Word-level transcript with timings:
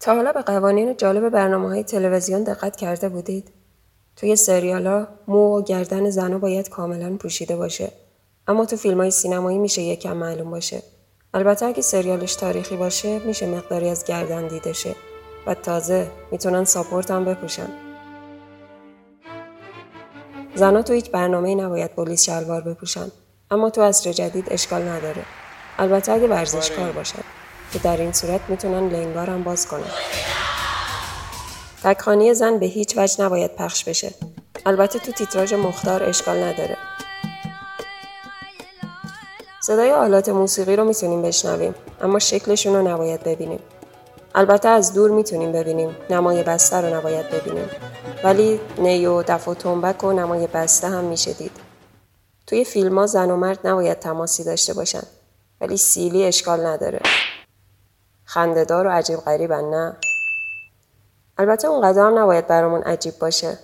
تا 0.00 0.14
حالا 0.14 0.32
به 0.32 0.42
قوانین 0.42 0.96
جالب 0.96 1.28
برنامه 1.28 1.68
های 1.68 1.84
تلویزیون 1.84 2.44
دقت 2.44 2.76
کرده 2.76 3.08
بودید؟ 3.08 3.52
توی 4.16 4.36
سریالا 4.36 5.06
مو 5.28 5.58
و 5.58 5.62
گردن 5.62 6.10
زنها 6.10 6.38
باید 6.38 6.68
کاملا 6.68 7.16
پوشیده 7.16 7.56
باشه. 7.56 7.92
اما 8.48 8.66
تو 8.66 8.76
فیلم 8.76 9.00
های 9.00 9.10
سینمایی 9.10 9.58
میشه 9.58 9.82
یکم 9.82 10.16
معلوم 10.16 10.50
باشه. 10.50 10.82
البته 11.34 11.66
اگه 11.66 11.82
سریالش 11.82 12.34
تاریخی 12.34 12.76
باشه 12.76 13.18
میشه 13.18 13.46
مقداری 13.46 13.88
از 13.88 14.04
گردن 14.04 14.48
دیده 14.48 14.72
شه 14.72 14.94
و 15.46 15.54
تازه 15.54 16.06
می‌تونن 16.30 16.64
ساپورت 16.64 17.10
هم 17.10 17.24
بپوشن. 17.24 17.68
زنها 20.54 20.82
تو 20.82 20.92
هیچ 20.92 21.10
برنامه 21.10 21.54
نباید 21.54 21.94
پلیس 21.94 22.22
شلوار 22.22 22.60
بپوشن. 22.60 23.10
اما 23.50 23.70
تو 23.70 23.82
عصر 23.82 24.12
جدید 24.12 24.52
اشکال 24.52 24.82
نداره. 24.82 25.22
البته 25.78 26.12
اگه 26.12 26.26
ورزشکار 26.26 26.92
باشن. 26.92 27.22
که 27.72 27.78
در 27.78 27.96
این 27.96 28.12
صورت 28.12 28.40
می‌تونن 28.48 28.88
لنگار 28.88 29.30
هم 29.30 29.42
باز 29.42 29.68
کنن. 29.68 29.90
تکخانی 31.82 32.34
زن 32.34 32.58
به 32.58 32.66
هیچ 32.66 32.98
وجه 32.98 33.24
نباید 33.24 33.56
پخش 33.56 33.84
بشه. 33.84 34.14
البته 34.66 34.98
تو 34.98 35.12
تیتراژ 35.12 35.52
مختار 35.52 36.02
اشکال 36.02 36.42
نداره. 36.42 36.76
صدای 39.62 39.92
آلات 39.92 40.28
موسیقی 40.28 40.76
رو 40.76 40.84
می‌تونیم 40.84 41.22
بشنویم 41.22 41.74
اما 42.00 42.18
شکلشون 42.18 42.74
رو 42.74 42.88
نباید 42.88 43.22
ببینیم. 43.22 43.60
البته 44.34 44.68
از 44.68 44.94
دور 44.94 45.10
می‌تونیم 45.10 45.52
ببینیم 45.52 45.96
نمای 46.10 46.42
بسته 46.42 46.76
رو 46.76 46.94
نباید 46.94 47.30
ببینیم 47.30 47.70
ولی 48.24 48.60
نی 48.78 49.06
و 49.06 49.22
دف 49.22 49.48
و 49.48 49.54
تنبک 49.54 50.04
و 50.04 50.12
نمای 50.12 50.46
بسته 50.46 50.88
هم 50.88 51.04
میشه 51.04 51.32
دید. 51.32 51.56
توی 52.46 52.64
فیلم 52.64 52.98
ها 52.98 53.06
زن 53.06 53.30
و 53.30 53.36
مرد 53.36 53.66
نباید 53.66 53.98
تماسی 53.98 54.44
داشته 54.44 54.74
باشن 54.74 55.02
ولی 55.60 55.76
سیلی 55.76 56.24
اشکال 56.24 56.66
نداره. 56.66 57.00
خندهدار 58.30 58.86
و 58.86 58.90
عجیب 58.90 59.18
غریبن 59.18 59.64
نه؟ 59.64 59.96
البته 61.38 61.68
اون 61.68 61.84
هم 61.84 62.18
نباید 62.18 62.46
برامون 62.46 62.82
عجیب 62.82 63.18
باشه 63.18 63.58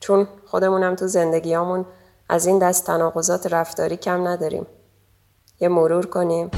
چون 0.00 0.28
خودمونم 0.46 0.94
تو 0.94 1.06
زندگیامون 1.06 1.86
از 2.28 2.46
این 2.46 2.58
دست 2.58 2.86
تناقضات 2.86 3.46
رفتاری 3.52 3.96
کم 3.96 4.28
نداریم. 4.28 4.66
یه 5.60 5.68
مرور 5.68 6.06
کنیم. 6.06 6.50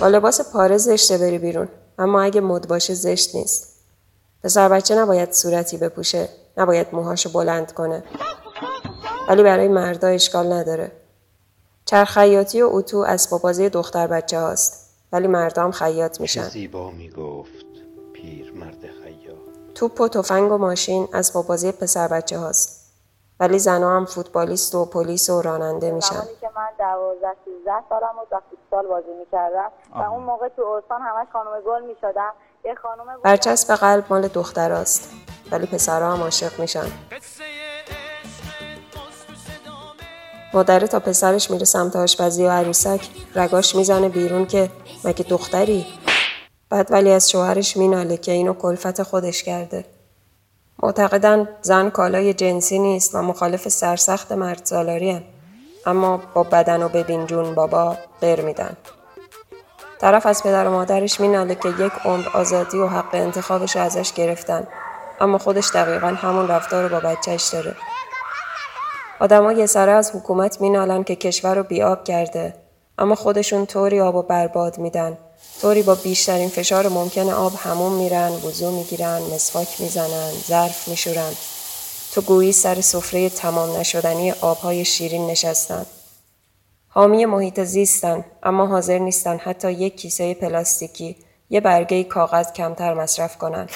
با 0.00 0.08
لباس 0.08 0.52
پاره 0.52 0.78
زشته 0.78 1.18
بری 1.18 1.38
بیرون 1.38 1.68
اما 1.98 2.22
اگه 2.22 2.40
مد 2.40 2.68
باشه 2.68 2.94
زشت 2.94 3.34
نیست. 3.34 3.84
پسر 4.44 4.68
بچه 4.68 4.94
نباید 4.94 5.32
صورتی 5.32 5.76
بپوشه 5.76 6.28
نباید 6.56 6.86
موهاشو 6.92 7.32
بلند 7.32 7.72
کنه. 7.72 8.04
ولی 9.28 9.42
برای 9.42 9.68
مردا 9.68 10.08
اشکال 10.08 10.52
نداره. 10.52 10.92
چرخیاتی 11.84 12.62
و 12.62 12.68
اتو 12.72 12.98
اسباب 12.98 13.42
بازی 13.42 13.68
دختر 13.68 14.06
بچه 14.06 14.38
هاست 14.38 14.81
ولی 15.12 15.26
مردم 15.26 15.70
خیاط 15.70 16.20
میشن. 16.20 16.42
زیبا 16.42 16.90
می‌گفت 16.90 17.66
پیر 18.12 18.52
مرد 18.52 18.80
خیاط. 18.80 19.74
توپ 19.74 20.00
و 20.00 20.08
تفنگ 20.08 20.52
و 20.52 20.58
ماشین 20.58 21.08
از 21.12 21.32
بازی 21.48 21.72
پسر 21.72 22.08
بچه 22.08 22.38
هاست. 22.38 22.82
ولی 23.40 23.58
زنها 23.58 23.96
هم 23.96 24.04
فوتبالیست 24.04 24.74
و 24.74 24.84
پلیس 24.84 25.30
و 25.30 25.42
راننده 25.42 25.90
میشن. 25.90 26.14
زمانی 26.14 26.30
که 26.40 26.50
من 26.56 26.68
12 26.78 27.26
13 27.44 27.72
سالم 27.88 28.12
بود 28.18 28.28
و 28.30 28.40
فوتبال 28.50 28.86
بازی 28.86 29.14
می‌کردم. 29.18 29.70
و 29.94 30.02
اون 30.02 30.22
موقع 30.22 30.48
تو 30.48 30.62
استان 30.62 31.00
همش 31.02 31.26
خانم 31.32 31.60
گل 31.66 31.82
می‌شدم. 31.82 32.32
یه 32.64 32.74
خانم 32.74 33.20
برچسب 33.22 33.74
قلب 33.74 34.04
مال 34.10 34.28
دختراست. 34.28 35.10
ولی 35.52 35.66
پسرها 35.66 36.12
هم 36.12 36.22
عاشق 36.22 36.60
میشن. 36.60 36.86
مادره 40.54 40.86
تا 40.86 41.00
پسرش 41.00 41.50
میره 41.50 41.64
سمت 41.64 41.96
آشپزی 41.96 42.44
و 42.44 42.50
عروسک 42.50 43.00
رگاش 43.34 43.74
می‌زنه 43.74 44.08
بیرون 44.08 44.46
که 44.46 44.70
مگه 45.04 45.24
دختری؟ 45.24 45.86
بعد 46.70 46.92
ولی 46.92 47.10
از 47.10 47.30
شوهرش 47.30 47.76
میناله 47.76 48.16
که 48.16 48.32
اینو 48.32 48.54
کلفت 48.54 49.02
خودش 49.02 49.42
کرده. 49.42 49.84
معتقدن 50.82 51.48
زن 51.62 51.90
کالای 51.90 52.34
جنسی 52.34 52.78
نیست 52.78 53.14
و 53.14 53.22
مخالف 53.22 53.68
سرسخت 53.68 54.32
مرد 54.32 54.60
سالاری 54.64 55.22
اما 55.86 56.22
با 56.34 56.42
بدن 56.42 56.82
و 56.82 56.88
ببین 56.88 57.26
جون 57.26 57.54
بابا 57.54 57.96
غیر 58.20 58.40
میدن. 58.40 58.76
طرف 60.00 60.26
از 60.26 60.42
پدر 60.42 60.68
و 60.68 60.70
مادرش 60.70 61.20
میناله 61.20 61.54
که 61.54 61.68
یک 61.68 61.92
عمر 62.04 62.28
آزادی 62.34 62.78
و 62.78 62.86
حق 62.86 63.14
انتخابش 63.14 63.76
ازش 63.76 64.12
گرفتن. 64.12 64.66
اما 65.20 65.38
خودش 65.38 65.70
دقیقا 65.74 66.06
همون 66.06 66.48
رفتار 66.48 66.82
رو 66.82 66.88
با 66.88 67.08
بچهش 67.08 67.48
داره. 67.48 67.76
آدما 69.22 69.52
یه 69.52 69.66
سره 69.66 69.92
از 69.92 70.10
حکومت 70.14 70.60
مینالن 70.60 71.04
که 71.04 71.16
کشور 71.16 71.54
رو 71.54 71.62
بیاب 71.62 72.04
کرده. 72.04 72.54
اما 72.98 73.14
خودشون 73.14 73.66
طوری 73.66 74.00
آب 74.00 74.14
و 74.14 74.22
برباد 74.22 74.78
میدن. 74.78 75.18
طوری 75.60 75.82
با 75.82 75.94
بیشترین 75.94 76.48
فشار 76.48 76.88
ممکن 76.88 77.30
آب 77.30 77.52
همون 77.56 77.92
میرن 77.92 78.32
وضو 78.32 78.70
می‌گیرن 78.70 79.22
مسواک 79.34 79.80
می‌زنن 79.80 80.30
ظرف 80.46 80.88
میشورن. 80.88 81.32
تو 82.12 82.20
گویی 82.20 82.52
سر 82.52 82.80
سفره 82.80 83.28
تمام 83.28 83.76
نشدنی 83.76 84.32
آبهای 84.32 84.84
شیرین 84.84 85.26
نشستن. 85.26 85.86
حامی 86.88 87.26
محیط 87.26 87.60
زیستن 87.60 88.24
اما 88.42 88.66
حاضر 88.66 88.98
نیستن 88.98 89.36
حتی 89.36 89.72
یک 89.72 89.96
کیسه 89.96 90.34
پلاستیکی 90.34 91.16
یه 91.50 91.60
برگه 91.60 92.04
کاغذ 92.04 92.52
کمتر 92.52 92.94
مصرف 92.94 93.38
کنن. 93.38 93.68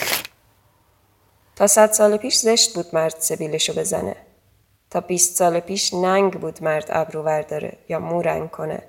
تا 1.56 1.66
صد 1.66 1.92
سال 1.92 2.16
پیش 2.16 2.36
زشت 2.36 2.74
بود 2.74 2.86
مرد 2.92 3.16
سبیلشو 3.18 3.72
بزنه. 3.72 4.16
تا 4.96 5.00
20 5.00 5.36
سال 5.36 5.60
پیش 5.60 5.94
ننگ 5.94 6.32
بود 6.32 6.62
مرد 6.62 6.86
ابرو 6.88 7.22
ورداره 7.22 7.78
یا 7.88 7.98
مو 7.98 8.22
رنگ 8.22 8.50
کنه. 8.50 8.82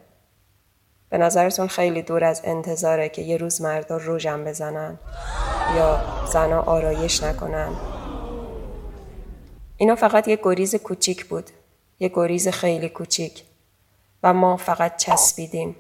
به 1.09 1.17
نظرتون 1.17 1.67
خیلی 1.67 2.01
دور 2.01 2.23
از 2.23 2.41
انتظاره 2.43 3.09
که 3.09 3.21
یه 3.21 3.37
روز 3.37 3.61
مردا 3.61 3.97
روژن 3.97 4.43
بزنن 4.43 4.99
یا 5.75 6.01
زنا 6.31 6.61
آرایش 6.61 7.23
نکنن. 7.23 7.75
اینا 9.77 9.95
فقط 9.95 10.27
یه 10.27 10.39
گریز 10.43 10.75
کوچیک 10.75 11.25
بود. 11.25 11.49
یه 11.99 12.11
گریز 12.13 12.47
خیلی 12.47 12.89
کوچیک. 12.89 13.43
و 14.23 14.33
ما 14.33 14.57
فقط 14.57 14.97
چسبیدیم. 14.97 15.75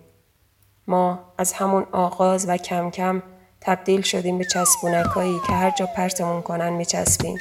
ما 0.87 1.19
از 1.37 1.53
همون 1.53 1.85
آغاز 1.91 2.49
و 2.49 2.57
کم 2.57 2.91
کم 2.91 3.23
تبدیل 3.61 4.01
شدیم 4.01 4.37
به 4.37 4.45
چسبونکایی 4.45 5.39
که 5.47 5.53
هر 5.53 5.71
جا 5.71 5.85
پرتمون 5.85 6.41
کنن 6.41 6.69
میچسبیم. 6.69 7.37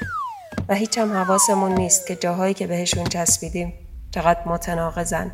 و 0.69 0.75
هیچ 0.75 0.99
هم 0.99 1.13
حواسمون 1.13 1.73
نیست 1.73 2.07
که 2.07 2.17
جاهایی 2.17 2.55
که 2.55 2.67
بهشون 2.67 3.05
چسبیدیم 3.05 3.73
چقدر 4.11 4.41
متناقضن. 4.47 5.31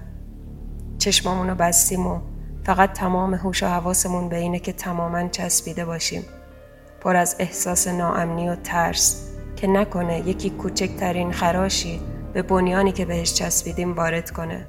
چشمامون 0.98 1.48
رو 1.48 1.54
بستیم 1.54 2.06
و 2.06 2.20
فقط 2.64 2.92
تمام 2.92 3.34
هوش 3.34 3.62
و 3.62 3.66
حواسمون 3.66 4.28
به 4.28 4.36
اینه 4.36 4.58
که 4.58 4.72
تماما 4.72 5.28
چسبیده 5.28 5.84
باشیم. 5.84 6.24
پر 7.00 7.16
از 7.16 7.36
احساس 7.38 7.88
ناامنی 7.88 8.48
و 8.48 8.56
ترس 8.56 9.28
که 9.56 9.66
نکنه 9.66 10.28
یکی 10.28 10.50
کوچکترین 10.50 11.32
خراشی 11.32 12.00
به 12.32 12.42
بنیانی 12.42 12.92
که 12.92 13.04
بهش 13.04 13.34
چسبیدیم 13.34 13.92
وارد 13.92 14.30
کنه 14.30 14.66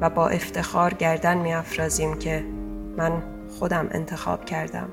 و 0.00 0.10
با 0.10 0.28
افتخار 0.28 0.94
گردن 0.94 1.38
میافرازیم 1.38 2.18
که 2.18 2.44
من 2.96 3.22
خودم 3.58 3.88
انتخاب 3.90 4.44
کردم. 4.44 4.88